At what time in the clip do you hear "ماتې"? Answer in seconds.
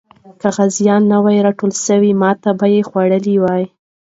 2.21-2.51